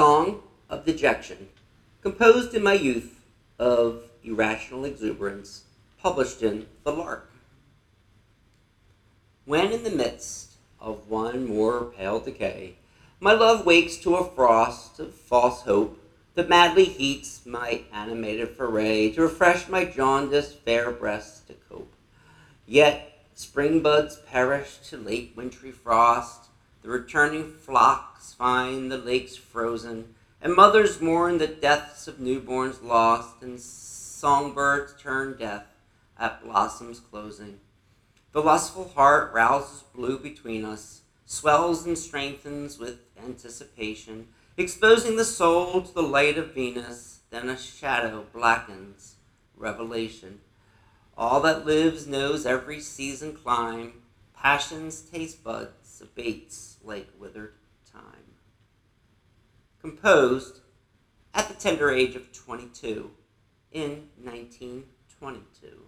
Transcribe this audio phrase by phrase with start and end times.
[0.00, 0.40] Song
[0.70, 1.50] of Dejection,
[2.00, 3.20] composed in my youth
[3.58, 5.64] of irrational exuberance,
[5.98, 7.30] published in The Lark.
[9.44, 12.76] When in the midst of one more pale decay,
[13.20, 16.02] my love wakes to a frost of false hope
[16.34, 21.92] that madly heats my animated foray to refresh my jaundiced fair breast to cope.
[22.66, 26.46] Yet spring buds perish to late wintry frost,
[26.82, 33.42] the returning flocks find the lakes frozen, and mothers mourn the deaths of newborns lost,
[33.42, 35.64] and songbirds turn deaf
[36.18, 37.60] at blossom's closing.
[38.32, 45.82] The lustful heart rouses blue between us, swells and strengthens with anticipation, exposing the soul
[45.82, 49.16] to the light of Venus, then a shadow blackens
[49.56, 50.40] revelation.
[51.16, 53.92] All that lives knows every season climb,
[54.40, 57.52] passion's taste buds abates like withered
[57.92, 58.36] time.
[59.80, 60.60] Composed
[61.34, 63.10] at the tender age of 22
[63.72, 65.82] in 1922.